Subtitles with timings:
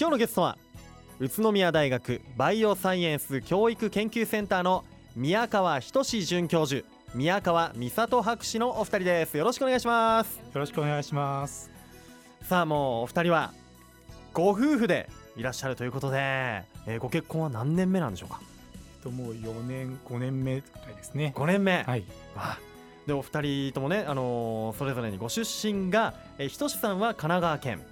[0.00, 0.56] 今日のゲストは
[1.18, 4.82] 宇都宮大学バイオサイエンス教育研究センターの
[5.14, 9.36] 宮川仁准教授宮川美里博士のお二人です。
[9.36, 10.38] よろしくお願いします。
[10.38, 11.70] よろしくお願いします。
[12.40, 13.52] さあもうお二人は
[14.32, 16.16] ご夫婦でいらっしゃるということで、
[16.86, 18.40] えー、ご結婚は何年目なんでしょうか？
[19.02, 21.34] ともう4年5年目くらいですね。
[21.36, 21.82] 5年目。
[21.82, 22.04] はい。
[23.06, 27.89] でお二人ともね、あのー、それぞれにご出身が、えー、ひとしさんは神奈川県、はい、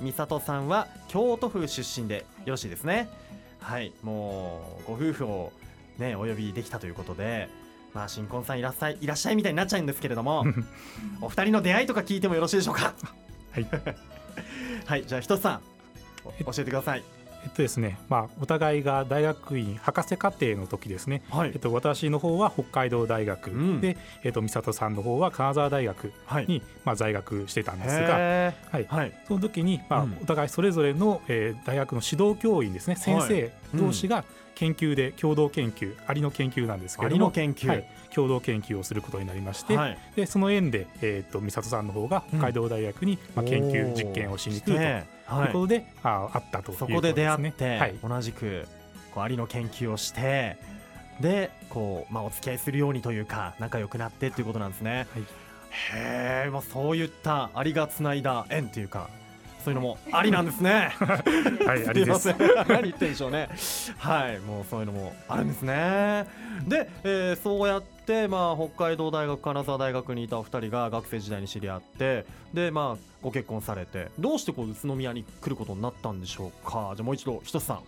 [0.00, 3.08] 美里さんは京都府出身でよろしいですね。
[3.60, 5.52] はい、もうご夫婦を
[5.98, 7.48] ねお呼びできたということで
[7.94, 10.44] まあ新婚さんいらっしゃいいらっしゃいみたいになっちゃうんですけれども
[11.22, 12.94] お二人の出会いとか聞いてもよろしいでしょうか？
[13.52, 13.66] はい。
[14.84, 15.06] はい。
[15.06, 15.60] じゃあひとしさん
[16.44, 17.02] 教えてください
[17.44, 28.86] えっとですね、まあ、お互いが大学院博士課程の時ですね、はい、えっと、私の方は北海道大学、うん、で、えっと、美里さんの方は金沢大学に、はい、まあ、在学してたんですが、はい。
[28.88, 32.96] はい、その時に、まあ、お互いそれぞれの、えー、大学の指導教員ですね。
[32.96, 37.30] 先生同士が研究で共同研究アリの研究なんですけれども。
[37.30, 46.88] 研究、はい、共同研究をすることになりまして、はい、でその縁で、えーと、美里さんの方が北海道大学に、まあ、研究実験をしに来るということで、ああったということですね。
[46.88, 48.66] そこで出会って、はい、同じく
[49.14, 50.56] こうアリの研究をして
[51.20, 55.06] でこう、まあ、お付き合いするようにというか仲良くなってということなんですね。
[55.14, 59.08] はい、へえ、まあ、そういったアリがつないだ縁というか
[59.64, 60.92] そういうのもありなんですね。
[61.64, 62.28] はい、 ありです。
[62.68, 63.48] 何言ってんでしょうね。
[63.96, 66.26] はい、もうそういうのもあるんですね。
[66.66, 76.92] で、えー、そうやってまあ北海道大学金沢大学にいたお二人が学生時代に知り合って、でまあご結婚されて、どうしてこう宇都宮に来ることになったんでしょうか？
[76.94, 77.80] じゃあもう一度ひとつさん。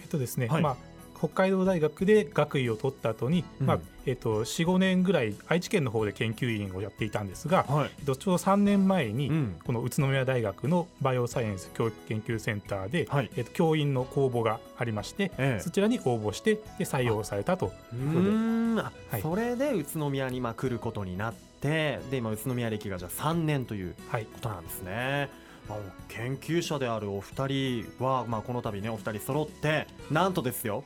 [0.00, 0.76] えっとですね、はい、まあ
[1.16, 17.72] 北海道大学で学位を取った後に、うん、まあえーと、45年ぐらい愛知県の方で研究員をやっていたんですが、はい、えーと、ちょうど3年前に、うん、この宇都宮大学のバイオサイエンス教育研究センターで、はい、えーと、教員の公募がありまして、えそちらに応募してで採用されたと。
[17.94, 25.30] いうことで、はい、それで宇都宮にまあ来ることになってで今宇都宮歴がじゃあ3年ということなんですね。
[25.68, 25.78] まあ、
[26.08, 30.84] 研究者であるお二人は、まあ、この度ねお二人揃ってなんとですよ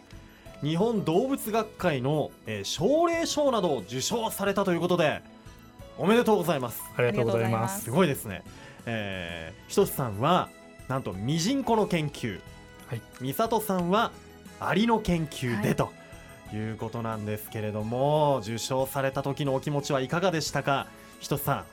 [0.62, 5.22] 日本動物学会の、えー、奨励賞などを受賞されたということで
[5.96, 6.82] おめでとうございます。
[6.96, 7.84] ありがとうございます。
[7.84, 8.42] すごいですね、
[8.86, 10.48] えー、ひとつさんは
[10.88, 12.40] なんとミジンコの研究、
[12.88, 14.10] はい、美里さんは
[14.58, 15.92] アリの研究で、はい、と
[16.52, 20.86] いうことなんですけれども受賞された時のお気持ちはいかがでしたか？
[21.20, 21.64] ひとつさん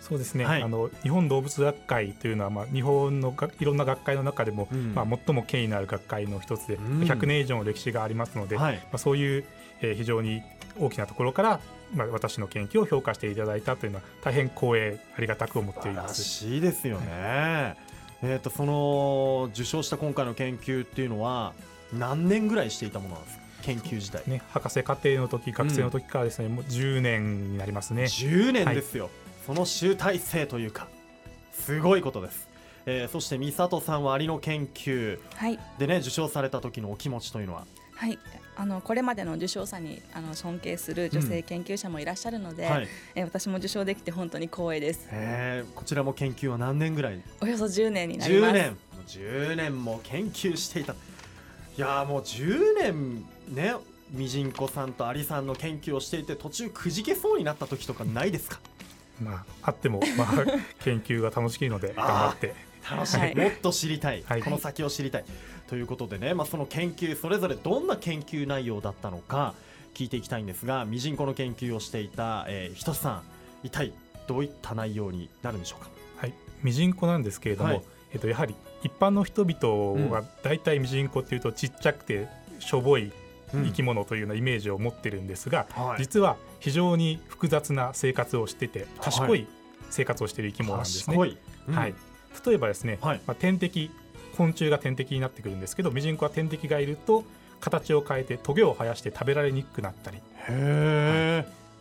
[0.00, 9.44] そうですね、はい、あの日本動物学会というのは、まあ、日本のいろんな学会の中でも、うん、まあ、最も権威のある学会の一つで、うん、100年以上の歴史がありますので、はい、まあ、そういう、
[9.82, 10.42] えー、非常に
[10.78, 11.60] 大きなところから、
[11.94, 16.22] まあ、私の研究を評価していただいたというのは大変光栄ありがたく思っています。
[16.22, 21.52] しいですよね、はい、えーと、その受賞した今回の研究っていうのは
[21.92, 23.48] 何年ぐらいしていたものなんですか？
[23.62, 28.04] 研究時代、ね、博士課程の時学生の時からですね、うん、もう10年になりますね。
[28.04, 29.10] 10年ですよ、
[29.48, 30.88] その集大成というか
[31.52, 32.48] すごいことです、
[32.84, 35.18] えー、そして美里さんはアリの研究。
[35.78, 37.64] でね、はい、受賞された時のお気持ちというのは？
[37.94, 38.18] はい。
[38.56, 47.18] あのこれまでの受賞者にあの尊敬する女性研究者もいらっしゃるので、うんはい、えー、私も受賞できて本当に光栄です、えー、こちらも研究は何年ぐらい？
[47.40, 48.52] およそ10年になります。
[48.52, 48.76] 10年
[49.06, 50.92] 10年も研究していた。
[50.92, 50.96] い
[51.78, 53.72] やもう10年ね
[54.10, 58.60] ミジンコさんとアリさんの研究をしていて途中くじけそうになった時とかないですか？
[59.20, 60.44] まあ、あっても、まあ、
[60.84, 62.54] 研究が楽しいので頑張って。
[62.90, 65.24] 楽しい、はい、もっと知りたい、はい、この先を知りたい。
[65.68, 69.54] ということでね、まあ、その研究それぞれどんな研究内容だったのか
[69.92, 73.22] 聞いていきたいんですがミジンコの研究をしていた、えー、ひとしさん
[73.62, 73.92] 一体
[74.26, 75.90] どういった内容になるんでしょうか？
[76.16, 82.28] はい、ミジンコなんですけれども、はい、えっと、やはり一般の人々は大体ミジンコっていうとちっちゃくて
[82.60, 83.12] しょぼい
[83.52, 89.46] 生き物というようなイメージを持ってるんですが、うんはい、実は非常に複雑な生活をしてて賢い
[89.90, 91.16] 生活をしている生き物なんですね。
[91.16, 91.36] はい、
[91.68, 91.74] うん。
[91.74, 91.94] はい、
[92.46, 93.90] 例えばですね、まあ、天敵
[94.36, 97.24] 昆虫が天敵になってくるんですけどミジンコは天敵がいると
[97.60, 100.18] 形を変えてトゲを生やして食べられにくくなったり、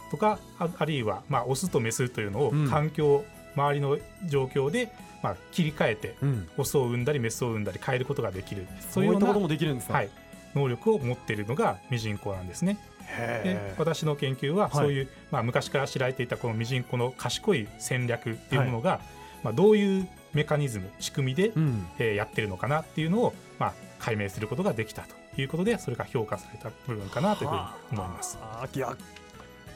[0.10, 3.24] とかあるいは、まあ、オスとメスというのを環境、
[3.56, 4.92] うん、周りの状況で
[5.24, 8.68] まあ、切り替えて、うん、オスを産んだりメスを産んだり変えることができる。
[8.92, 10.10] そういうこともできるんですか、はい、
[10.58, 12.78] 能力を持っているのがミジンコなんですね。
[13.18, 19.00] で私の研究はそういう、はい、まあ、昔から知られていたこのミジンコの賢い戦略っていうものが、はい、
[19.44, 27.62] まあ、どういうメカニズム仕組みで、うん、えー、やってるのかなっていうのを、まあ、解明することができたということでそれが評価された部分かなというふうに
[27.94, 28.38] 思います。
[28.76, 28.98] いや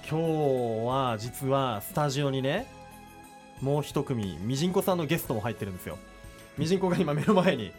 [0.09, 2.67] 今日は実はスタジオにね
[3.61, 5.97] もう一組ミジンコさんのゲストも入ってるんですよ。
[6.57, 7.71] ミジンコが今目の前に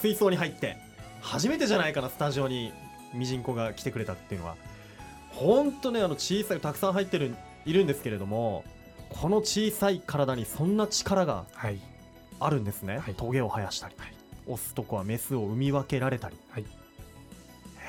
[0.00, 0.78] 水槽に入って
[1.20, 2.72] 初めてじゃないかなスタジオに
[3.12, 4.56] ミジンコが来てくれたっていうのは。
[5.30, 7.34] 本当ねあの小さいたくさん入ってる
[7.66, 8.64] いるんですけれども
[9.10, 11.44] この小さい体にそんな力が
[12.40, 14.14] あるんですね、はい、トゲを生やしたり、はい、
[14.46, 16.66] オスと子はメスを産み分けられたり、はい、へ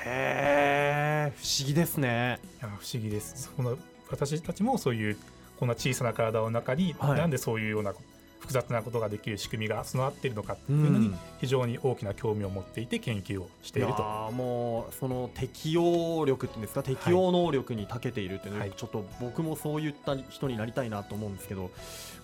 [0.04, 2.38] え不思議ですね。
[2.60, 3.50] いや不思議です。
[3.56, 3.78] その
[4.10, 5.16] 私たちもそういう
[5.58, 7.94] こんな小さな体の中に、はい、なんでそういうような
[8.40, 16.82] 複雑なことができる仕組みが備わっているのかっていうのに非常に大きな興味を持っていて研究をしていると、うん、もうその適応力っていうんですか？
[16.82, 21.70] 適応能力に長けているっていうのは、はい、ちょっと僕もそういった人になりたいなと思うんですけど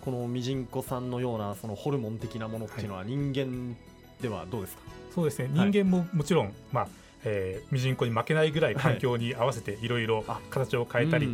[0.02, 3.76] このミジンコさんのようなそのホルモン的なものっていうのは人間
[4.20, 4.82] ではどうですか、
[5.14, 5.50] そうですね。
[5.52, 6.88] 人間ももちろん、まあ
[7.24, 11.28] えー、ミジンコに負けないぐらい環境に合わせていろいろ形を変えたり、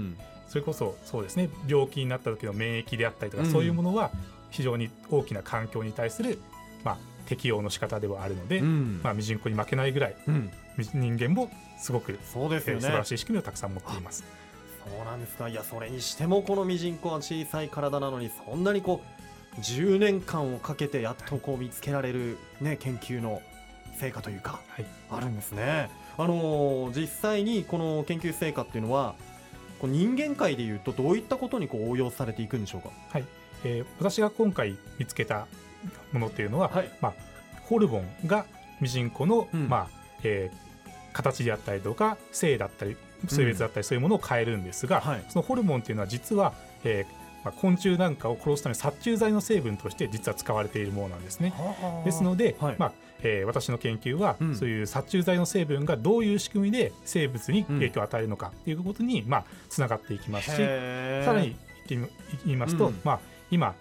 [0.48, 1.50] それこそそうですね。
[1.68, 4.10] 病気になった時の免疫であったりとか、そういうものは
[4.50, 6.38] 非常に大きな環境に対する、
[6.84, 10.50] まあ、適応の仕方ではあるので、うん、まあ、ミジンコに負けないぐらい、うん、
[10.94, 14.24] 人間もすごくそうですよ、ね、素晴らしい仕組みをたくさん持っています。
[14.84, 19.02] そうなんですかいやそれにしてもこのミジンコは小さい体なのにそんなにこ
[19.56, 23.42] う10年間をかけてやっとこう見つけられる、ね、研究の
[23.98, 25.90] 成果というか、はい、あるんですね。
[26.16, 29.14] あのー、実際にこの研究成果っていうのは
[29.80, 32.90] こう人間界でいうとどういったことにこう応用されていくんでしょうか？
[33.10, 33.24] はい、
[33.64, 35.46] えー、私が今回見つけた
[36.12, 37.14] ものっていうのは、はい、まあ、
[37.62, 38.46] ホルモンが
[38.80, 42.96] ミジンコの、うん、まあえー、形であったりとか性だったり
[43.26, 46.52] 性別だったりそういうものを変えるんですが、うんはい、そのホルモンっていうのは実は、
[46.84, 51.54] えーまあ、昆虫なんかを殺すために殺虫剤の成分として実は使われているものなんですね。
[52.04, 52.92] ですので、はい、まあ
[53.22, 61.54] えー、私の研究は、うん、そういう殺虫剤の成分がどういう仕組みで生物に影響を与えるのかということに、うん、まあ、つながっていきますしさらに
[61.88, 62.08] 言
[62.46, 63.74] いますと、うん、まあ、今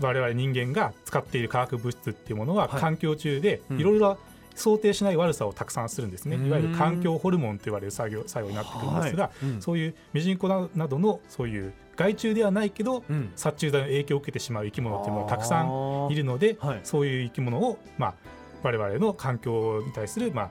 [0.00, 4.18] 我々人間が使っている化学物質っていうものは、環境中でいろいろ
[4.54, 9.46] 想定しない悪さをたくさんするんですね、いわゆる環境ホルモンと言われる作業作用になってくるんですが、はい。
[9.46, 18.14] うん、そういうミジンコなどのそういう害虫ではないけど、うん、殺虫剤の影響を受けてしまう生き物っていうのがたくさんいるので、はい、そういう生き物を、まあ、
[18.62, 20.50] 我々の環境に対する、まあ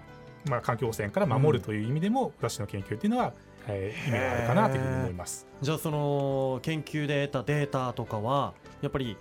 [0.50, 3.34] まあ、環境汚染から守るという意味でも、うん、私の研究っていうのは、
[3.68, 5.48] えー、意味があるかなというふうに思います。
[5.62, 8.54] じゃあその研究で得たデータとかは
[8.84, 9.18] やっぱり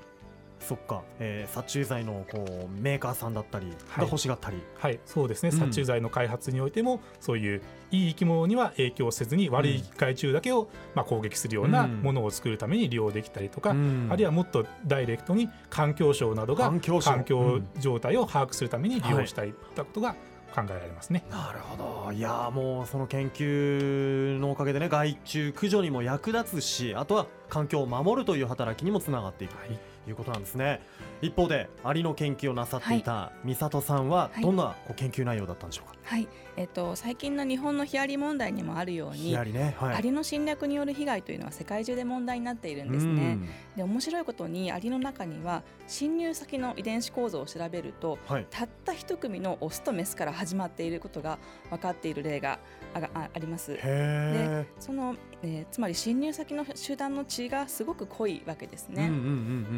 [0.62, 3.66] そっか、えー、殺虫剤のこうメーカーさんだったり
[3.96, 16.80] が欲しがったり、はい、はい、そうですね、うん、殺虫剤の開発においてもそういういい生き物には影響せずに悪い害虫だけを、まあ、攻撃するようなものを作るために利用できたりとか、うん、あるいはもっとダイレクトに環境省などが環
[17.24, 19.50] 境状態を把握するために利用したい。
[19.50, 20.14] ったことが
[20.54, 21.24] 考えられますね。
[21.30, 29.56] なるほどいやもうその研究のおかげでね害虫駆除にも役立つしあとは環境を守るという働きにもつながっていく。
[29.58, 30.80] はいいうことなんですね。
[31.20, 43.38] 一方でアリの研究をなさっていた美里さんはどんな研究内容だったんでしょうか、はい、えっと、最近の日本のヒアリ問題にもあるように、ねはい、アリの侵略による被害というのは世界中で問題になっているんですね。
[43.76, 51.38] で面白いことにアリの中には侵入先の遺伝子構造を調べると、はい、たった一組のオスとメスから始まっていることが
[51.70, 52.58] 分かっている例が
[52.94, 53.74] あります。
[53.74, 59.10] でその、えー、つまり侵入先の集団の血がすごく濃いわけですね。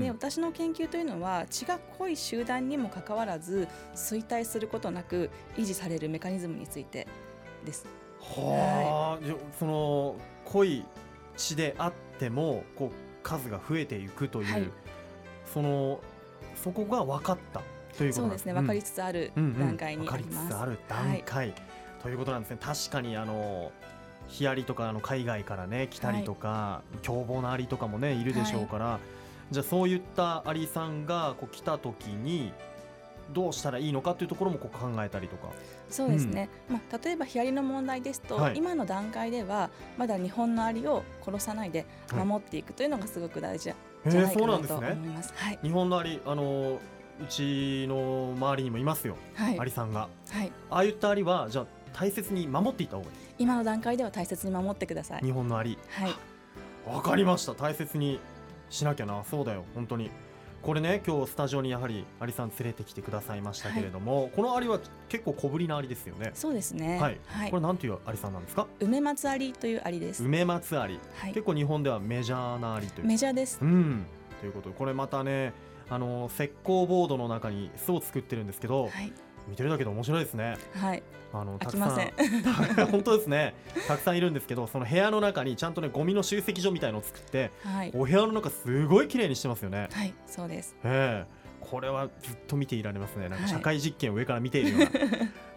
[0.01, 7.07] で私の研究というのは血が濃い集団にもかかわらず衰退することなく維持されるメカニズムについて
[7.65, 7.87] です。
[8.21, 10.85] はあ、はい、その濃い
[11.37, 14.71] 血であってもこう数が増えていくという、はい、
[15.53, 16.01] その
[16.55, 17.61] そこが分かった
[17.99, 20.37] ということそうですね、分かりつつある段階にあります。
[20.37, 21.55] うんうん、分かりつつある段階、はい。
[22.03, 22.59] ということなんですね。
[22.61, 23.73] 確かにあの
[24.29, 29.01] ヒアリとかあの海外からね来たりとか、はい、凶暴なアリとかもねいるでしょうから、はい、
[29.51, 32.53] じゃあそういったアリさんがこう来た時に
[33.33, 35.49] どうしたらいいのかというところもこう考えたりとか。
[35.89, 45.33] そうですね、うん、まあ、例えばヒアリの問題ですと、はい、今の段階ではまだ日本のアリを殺さないで守っていくというのがすごく大事じゃないかなと思います。
[45.37, 46.81] はい、日本のアリあの
[47.23, 53.17] うちの周りにもいますよ、はい、アリさんが、はい、ああいったアリはじゃあ大切に守っていた方がいい。
[53.39, 55.23] 今の段階では大切に守ってください。
[55.23, 55.79] 日本のアリ。
[55.91, 56.15] はい。
[56.93, 57.55] わかりました。
[57.55, 58.19] 大切に
[58.75, 59.25] しなきゃな。
[59.25, 59.65] そうだよ。
[59.75, 60.11] 本当に。
[60.63, 66.31] これね今日スタジオにやはりアリさん連れてきてくださいましたけれども、はい、このアリは結構小ぶりなアリですよね。
[66.33, 66.99] そうですね。
[66.99, 68.67] はい、はい、これなんていうアリさんなんですか？
[68.81, 70.25] 梅松アリというアリです。
[70.25, 73.07] 梅松アリ、はい、結構日本ではメジャーなアリという。
[73.07, 73.59] メジャーです。
[73.61, 74.07] うん。
[74.41, 75.53] ということでこれまたね
[75.91, 79.13] あの石膏ボードの中に巣を作ってるんですけど、はい、
[79.49, 80.57] 見てるだけで面白いですね。
[80.75, 81.03] はい。
[81.33, 81.91] あのたくさん
[82.91, 83.55] 本当ですね。
[83.89, 89.89] たくさんいるんですけど、その部屋の中にちゃんとねゴミの集積所みたいのを作って、はい、お部屋の中すごい綺麗にしてますよね。
[89.93, 90.77] はい、そうです。
[90.85, 94.89] ええー、これはずっと見ていられますねなんか社会実験を上から見ているような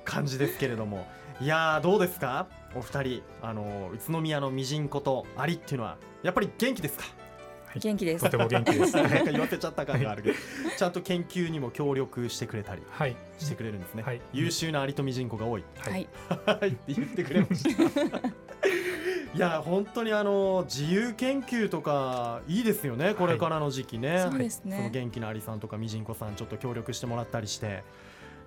[0.04, 1.08] 感じですけれども、
[1.40, 2.48] いやどうですか？
[2.76, 7.06] お二人あの宇都宮のミジンコとアリっていうのはやっぱり元気ですか？
[7.80, 8.26] 元気です。
[8.26, 8.94] とても元気です。
[9.32, 10.36] 言わせちゃった感があるけど、
[10.78, 12.82] ちゃんと研究にも協力してくれたり
[13.38, 14.04] してくれるんですね。
[14.04, 15.64] はい、優秀なアリとミジンコが多い。
[15.78, 16.08] はい。
[16.08, 18.28] って言ってくれました。
[19.36, 24.16] いや本当にあの自由研究とかいいですよねこれからの時期ね。
[24.16, 24.78] はい、そうですね。
[24.78, 27.84] その元気なアリさんとかミジンコさんちょっと協力してもらったりして。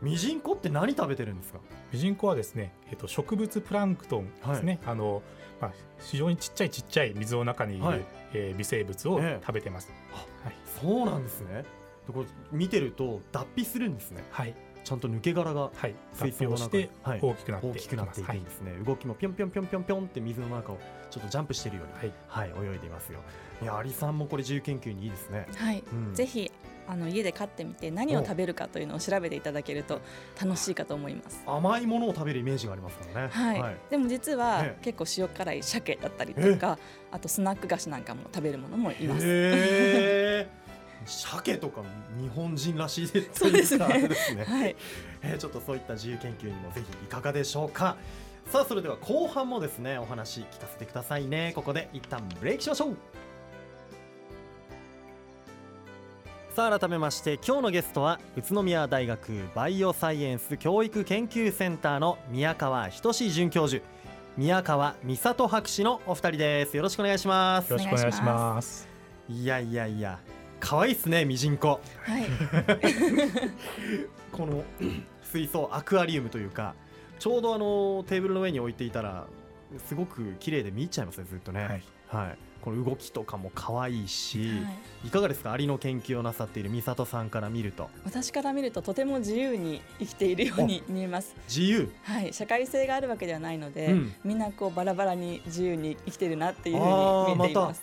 [0.02, 1.58] ミジンコって何食べてるんですか？
[1.92, 5.22] ミジンコはですね、えっと、植物プランクトンですね、はい、あの
[5.60, 11.64] まあ、非常にちっちゃいちっちゃい水の中にいる、はい、えー、微生物を食べてます、えはい、そうなんですね。
[12.10, 14.24] これ見てると脱皮するんですね。
[14.30, 14.54] はい。
[14.82, 15.70] ちゃんと抜け殻が
[16.14, 20.78] 水槽の中で大きくなって、大きくなっていくんですね、動きもぴょんぴょんぴょんぴょんぴょんって水の中を
[21.10, 22.48] ちょっとジャンプしているように、はい。
[22.48, 23.20] 泳いでいますよ。
[23.62, 25.46] いやアリさんもこれ自由研究にいいですね。
[25.54, 26.50] はい、うん、ぜひ
[26.86, 30.00] あの家で飼ってみて何を食べるかというのを調べていただけると
[30.40, 31.42] 楽しいかと思います。
[31.46, 36.78] 甘いものを食べるイメージがありますからね、はい、はい、でも実は、結構塩辛い鮭だったりとか
[37.10, 40.46] あとスナック菓子なんかも食べるものもいます。
[41.06, 41.82] 鮭とか
[42.20, 44.08] 日本人らしいですそうですね。
[44.08, 44.76] ですね、はい。
[45.22, 47.96] えー、ちょっとそういった自由研究にもぜひいかがでしょうか。
[48.46, 51.52] さあそれでは後半もですねお話聞かせてくださいね。
[51.54, 52.96] ここで一旦ブレイクしましょう
[56.54, 63.84] さあ改めまして今日のゲストは宇都宮大学バイオサイエンス教育研究センターの宮川仁准教授。
[64.36, 66.76] 宮川美里博士のお二人です。
[66.76, 67.70] よろしくお願いします。
[67.70, 68.88] よろしくお願いします。
[69.28, 70.18] いやいやいや
[70.58, 71.80] 可愛いですねミジンコ。
[72.02, 72.24] はい。
[74.32, 74.64] この
[75.22, 76.74] 水槽アクアリウムというか
[77.20, 79.26] ちょうどあのテーブルの上に置いていたら
[79.86, 81.62] すごく綺麗で見入っちゃいますねずっとね。
[81.62, 82.38] はい、はい。
[82.60, 84.44] この動きとかも可愛いし、は
[85.04, 85.52] い、いかがですか？
[85.52, 87.88] アリの研究をなさっている美里さんから見ると。
[88.04, 91.34] 私から見るととても自由に生きているように見えます。
[91.48, 91.90] 自由？
[92.02, 92.34] はい。
[92.34, 96.84] 社会性があるわけではないので、うん、みんなこうバラバラに自由に生きてるなっていうふう
[97.30, 97.82] に見えています。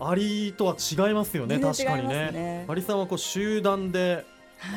[0.00, 2.64] アリとは違いますよね、ね、確かにね。
[2.66, 4.24] アリさんはこう集団で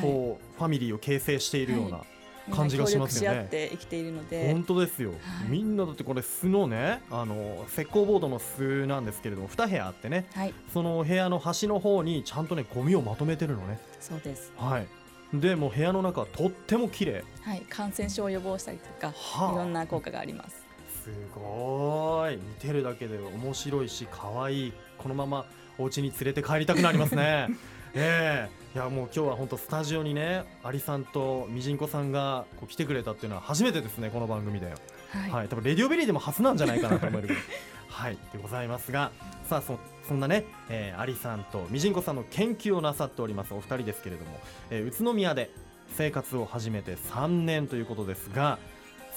[0.03, 2.07] こう、はい、ファミリーを形成しているような、はい
[2.49, 3.47] 感じがしますよね。
[3.51, 4.51] 生きているので。
[4.51, 13.79] 本当ですよ、はい、みんなだってこれ巣のねあの石膏ボードの巣なんですけれども2部屋あってね、はい、その部屋の端の方にちゃんとねゴミをまとめてるのね。
[13.99, 14.51] そうです。
[14.57, 14.87] はい。
[15.33, 17.23] でも部屋の中とっても綺麗。
[17.41, 17.61] はい。
[17.69, 20.65] 感染症を予防したりとか、はあ、いろんな効果があります。
[21.03, 22.35] すごい。
[22.35, 24.73] 見てるだけで面白いし可愛い。
[24.97, 25.45] このまま
[25.77, 27.47] お家に連れて帰りたくなりますね
[27.93, 28.75] ええ。
[28.75, 37.43] ー、いやもう今日は本当スタジオにねアリさんとミジンコさんがこう来てくれたっていうのは初めてですねこの番組で、はい、はい、多分レディオベリーでも初なんじゃないかなと思えるぐらい。
[37.89, 39.11] はいでございますが
[39.49, 45.51] さあそそんなね、えー、アリさんとミジンコさんの研究をなさっておりますお二人ですけれども、えー、宇都宮で
[45.97, 48.59] 生活を始めて3年ということですが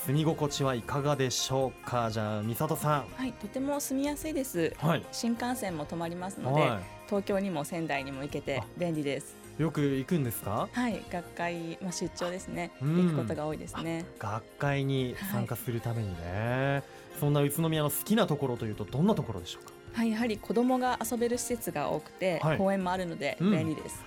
[0.07, 2.11] 住み心地はいかがでしょうか？
[2.11, 3.05] じゃあ美里さん。
[3.17, 9.35] はいとても住みやすいです、はい、新幹線も止まりますので、はい、東京にも仙台にも行けて便利です。
[9.59, 10.69] よく行くんですか？
[10.71, 14.05] はい学会、まあ、出張ですね、うん、行くことが多いですね。
[14.19, 16.83] 学会に参加するためにね、はい、
[17.19, 19.73] そんな宇都宮の好きなところというとどんなところでしょうか？
[19.95, 24.05] はいやはり子供が遊べる施設が多くて、公園もあるので便利です、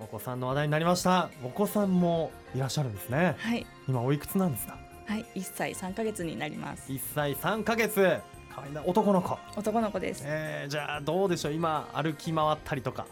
[0.00, 1.30] うん、お子さんの話題になりました。
[1.44, 3.36] お子さんもいらっしゃるんですね。
[3.38, 3.64] はい。
[3.86, 4.78] 今おいくつなんですか？
[5.06, 6.90] はい1歳3か月になります。
[6.90, 8.20] 1歳3か月。
[8.54, 8.82] 可愛いな。
[8.84, 9.38] 男の子。
[9.56, 11.52] 男の子です、えー、じゃあどうでしょう。
[11.52, 13.06] 今歩き回ったりとか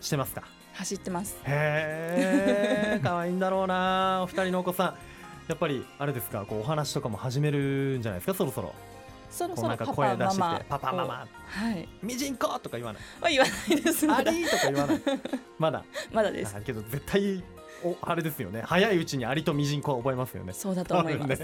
[0.00, 1.36] してますか、はい、走ってます。
[1.44, 4.20] へえ 可愛いんだろうな。
[4.24, 4.94] お二人のお子さん。
[5.48, 8.34] やっぱりあれですかこうお話とかも始めるんじゃないですか？
[8.34, 8.74] そろそろ。
[9.30, 11.28] そろそろ声出してパパママ。
[11.46, 11.88] はい。
[12.02, 13.02] ミジンコとか言わない。
[13.20, 14.12] は言わないです。
[14.12, 15.00] アリとか言わない。
[15.58, 15.84] まだ。
[16.12, 16.54] まだです。
[16.62, 17.42] けど絶対
[17.84, 18.62] おあれですよね。
[18.64, 20.52] 早いうちにアリとミジンコは覚えますよね。
[20.52, 21.42] そうだと思います、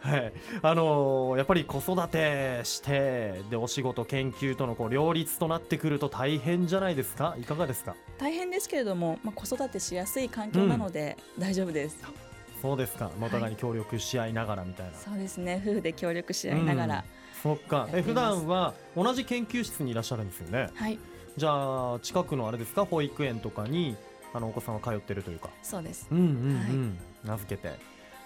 [0.00, 0.32] はい。
[0.62, 7.36] あのー、やっぱり子育てしてでお仕事研究とのこう両立となってくると大変じゃないですか？
[7.40, 7.94] いかがですか？
[8.18, 13.10] 大変ですけれども、まあ、子育てしやすい環境なので大丈夫です、うん、そうですか。
[13.20, 15.62] お互いに協力し合いながらみたいな、はい、そうですね。
[15.64, 17.02] 夫婦で協力し合いながら、うん、
[17.42, 17.88] そっか。
[17.92, 20.70] え普段は同じ研究室にいらっしゃるんですよね。
[20.74, 20.98] はい。
[21.36, 22.84] じゃあ近くのあれですか？
[22.84, 23.96] 保育園とかに
[24.34, 25.48] あのお子さんは通ってるというか。
[25.62, 26.06] そうです。
[26.10, 27.78] うんうんうん、はい、名付けて。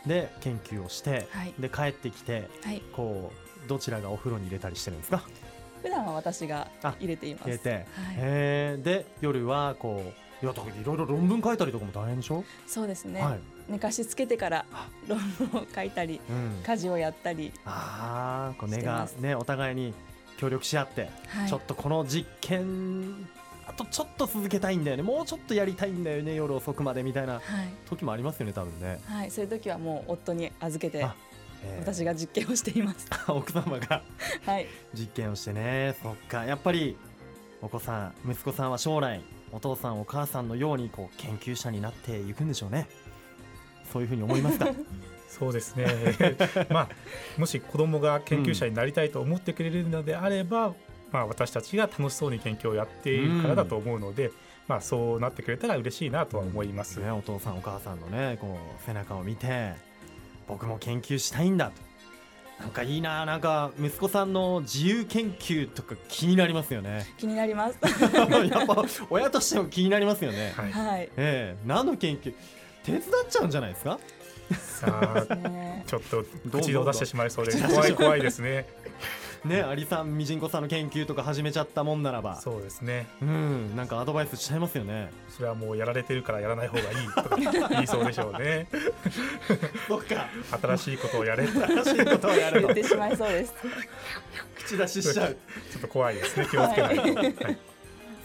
[0.07, 3.31] で研究をして、はい、で帰ってきて、はい、こ
[3.65, 5.23] うどちらがお風呂に入れたりしてるんですか？
[5.83, 7.45] 普段は私が入れています。
[7.45, 7.85] 入れて、はい、
[8.17, 10.03] えで夜はこ
[10.43, 12.45] ういやいろいろ論文書いたりとかも大変でしょ？
[12.67, 14.65] そうですね、はい、寝かしつけてから
[15.09, 19.93] 論文を書いたり、うん、家事をやったりああこう根がねお互いに
[20.39, 23.38] 協力し合って、はい、ちょっとこの実験あ
[23.79, 25.03] とちょっと続けたいんだよね。
[25.03, 26.35] もうちょっとやりたいんだよね。
[26.35, 27.41] 夜遅くまでみたいな
[27.89, 29.01] 時もありますよね多分ね。
[29.07, 29.31] はい。
[29.31, 31.07] そういう時はもう夫に預けて
[31.81, 33.09] 私が実験をしています。
[33.29, 34.03] 奥様が
[34.45, 34.67] はい。
[34.95, 35.97] 実験をしてね。
[36.03, 36.45] そっか。
[36.45, 36.97] やっぱり
[37.63, 42.87] お子さん息子さんは将来お父さんお母さんのようにこう研究者になっていくんでしょうね。
[43.93, 44.69] そういうふうに思いますか？
[45.29, 45.87] そうですね。
[46.71, 46.89] まあ
[47.37, 50.75] もし子供が研究者になりたいと思ってくれるのであれば、うん、
[51.11, 54.33] まあ、私たちが楽しそうに研究をやっているからだと思うので、うん、
[54.69, 59.75] まあ、そうなってくれたら嬉しいなとは思います、ね、お父さんお母さんのねこう背中を見て
[60.47, 61.89] 僕も研究したいんだと。
[62.61, 67.07] なんかいいななんか息子さんの自由研究とか気になりますよね。
[67.17, 67.79] 気になります。
[68.51, 70.53] やっぱ親としても気になりますよね。
[70.57, 71.57] はい、ええ。
[71.65, 72.35] ー、何の研究？
[72.83, 74.01] 手伝っちゃうんじゃないですか？
[74.55, 75.37] さあ、
[75.87, 78.67] ちょっと口を出してしまいそうで怖い怖いですね
[79.45, 83.07] ね、アリさん、ミジンコさんの研究とか始めちゃったもんならば、そうですね。
[83.23, 85.11] うん、なんかアドバイスしちゃいますよね。
[85.29, 88.67] それはもうやられてるからやらない方がいいとか 言いそうでしょうね。
[89.87, 90.29] そっか。
[90.61, 91.47] 新しいことをやれ。
[91.47, 93.55] 新しいことをやる言ってしまいそうです。
[94.57, 95.37] 口出ししちゃう。
[95.71, 96.47] ちょっと怖いですね。
[96.51, 97.45] 気をつけないと。
[97.45, 97.59] はい、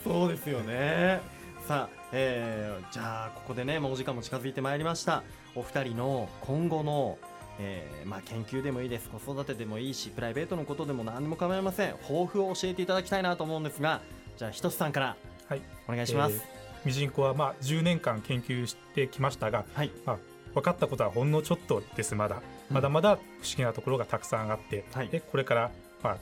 [0.03, 1.21] そうですよね。
[1.67, 5.23] さあ、えー、じゃあここでねもうお時間も近づいてまいりました
[5.55, 7.17] お二人の今後の
[7.59, 9.09] えー、まあ、研究でもいいです。
[9.09, 11.93] 子育てでもいいしプライベートのことでも何でも構いません。
[12.07, 14.01] 抱負を教えていただきたいなと思うんですが
[14.37, 15.15] じゃあひとつさんから
[15.47, 15.61] はい。
[15.87, 19.91] お願いします、えー、ミジンコはまあ10年間研究してきましたが、はい。
[20.05, 20.17] まあ、
[20.55, 26.17] 分かったことはほんのちょっとですまだ、まだまだ不思議なところがたくさんあって、はい、でこれから、まあ、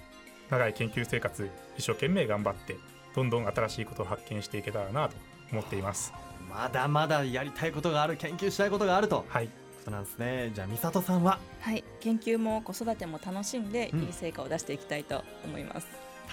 [0.49, 2.77] 長い研究生活一生懸命頑張って
[3.15, 5.15] どんどん新しいことを発見していけたらなと
[5.51, 6.13] 思っています。
[6.49, 9.25] まだまだやりたいことがある研究したいことがあると。
[9.29, 9.49] はい
[9.81, 10.51] ことなんですね。
[10.53, 11.39] じゃあ美里さんは？
[11.59, 11.83] はい。
[11.99, 15.87] 研究も子育ても楽しんで、いい成果を出していきたいと思います。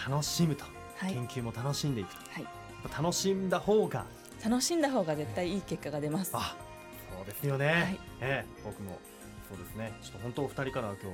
[0.09, 0.65] 楽しむと、
[0.97, 2.47] はい、研究も楽しんでいくと、はい、
[3.03, 4.05] 楽しんだ方が？
[4.45, 6.57] 楽しんだ方が絶対いい結果が出ます、あ
[7.17, 9.01] そうですよね、はい、えー、僕も
[9.49, 9.93] そうですね。
[10.01, 11.11] ちょっと本当お二人から今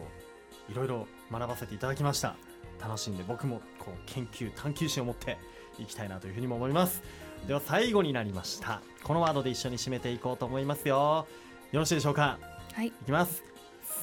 [0.69, 2.37] 日いろいろ学ばせていただきました。
[2.83, 5.39] 楽しんで僕もこう研究探求心を持って
[5.79, 7.03] いきたいなというふうにも思います。
[7.47, 8.83] では最後になりました。
[9.03, 11.27] このワードで一緒に締めていこうと思いますよ
[11.75, 12.39] よろしいでしょうか？
[12.73, 12.87] はい。
[12.87, 13.43] いきます。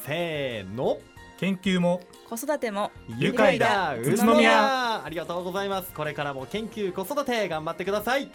[0.06, 0.98] せーの。
[1.40, 2.02] 研究も。
[2.30, 2.92] 子育ても。
[3.18, 3.96] 愉快だ。
[3.96, 5.06] 宇都宮。
[5.06, 5.94] ありがとうございます。
[5.94, 8.30] これからも研究子育て頑張ってください。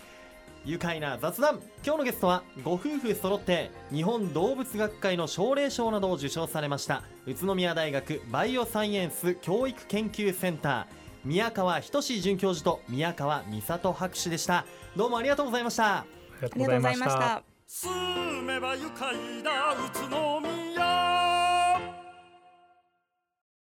[0.65, 1.61] 愉快な雑談。
[1.85, 10.87] 今日のゲストはご夫婦揃って日本動物学会の奨励賞などを受賞されました宇都宮大学バイオサイエンス教育研究センター
[11.27, 14.65] 宮川仁准教授と宮川美里博士でした。
[14.97, 15.99] どうもありがとうございました。
[15.99, 16.07] あ
[16.41, 19.75] りがとうございました住めば愉快だ。
[19.75, 20.66] 宇都宮。